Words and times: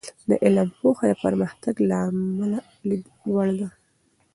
د 0.29 0.31
علم 0.43 0.69
پوهه 0.79 1.05
د 1.09 1.13
پرمختګ 1.23 1.73
د 1.81 1.85
لامله 1.91 2.59
د 2.63 2.67
لید 2.89 3.05
وړ 3.33 3.47
ده. 3.59 3.67